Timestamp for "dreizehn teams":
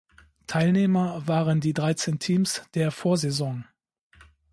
1.75-2.63